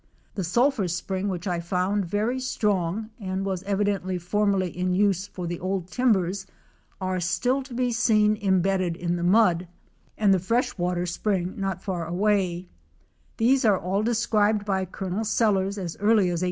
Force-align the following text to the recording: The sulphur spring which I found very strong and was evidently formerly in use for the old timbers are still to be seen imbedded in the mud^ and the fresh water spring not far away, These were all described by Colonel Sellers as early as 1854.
The 0.33 0.43
sulphur 0.43 0.87
spring 0.87 1.27
which 1.29 1.45
I 1.45 1.59
found 1.59 2.05
very 2.07 2.39
strong 2.39 3.11
and 3.19 3.45
was 3.45 3.61
evidently 3.65 4.17
formerly 4.17 4.75
in 4.75 4.95
use 4.95 5.27
for 5.27 5.45
the 5.45 5.59
old 5.59 5.89
timbers 5.91 6.47
are 6.99 7.19
still 7.19 7.61
to 7.61 7.73
be 7.75 7.91
seen 7.91 8.35
imbedded 8.37 8.95
in 8.95 9.15
the 9.15 9.21
mud^ 9.21 9.67
and 10.17 10.33
the 10.33 10.39
fresh 10.39 10.75
water 10.75 11.05
spring 11.05 11.53
not 11.55 11.83
far 11.83 12.07
away, 12.07 12.67
These 13.37 13.63
were 13.63 13.77
all 13.77 14.01
described 14.01 14.65
by 14.65 14.85
Colonel 14.85 15.23
Sellers 15.23 15.77
as 15.77 15.95
early 15.97 16.29
as 16.31 16.39
1854. 16.39 16.39